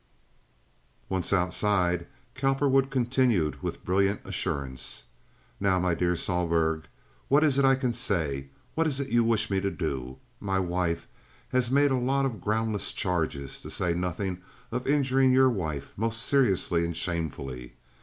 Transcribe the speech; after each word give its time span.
Once 1.09 1.31
outside, 1.31 2.07
Cowperwood 2.33 2.89
continued 2.89 3.61
with 3.61 3.85
brilliant 3.85 4.19
assurance: 4.25 5.03
"Now, 5.59 5.77
my 5.79 5.93
dear 5.93 6.15
Sohlberg, 6.15 6.85
what 7.27 7.43
is 7.43 7.59
it 7.59 7.65
I 7.65 7.75
can 7.75 7.93
say? 7.93 8.47
What 8.73 8.87
is 8.87 8.99
it 8.99 9.09
you 9.11 9.23
wish 9.23 9.51
me 9.51 9.61
to 9.61 9.69
do? 9.69 10.17
My 10.39 10.57
wife 10.57 11.05
has 11.49 11.69
made 11.69 11.91
a 11.91 11.97
lot 11.97 12.25
of 12.25 12.41
groundless 12.41 12.91
charges, 12.93 13.61
to 13.61 13.69
say 13.69 13.93
nothing 13.93 14.41
of 14.71 14.87
injuring 14.87 15.31
your 15.33 15.51
wife 15.51 15.93
most 15.95 16.23
seriously 16.23 16.83
and 16.83 16.97
shamefully. 16.97 17.75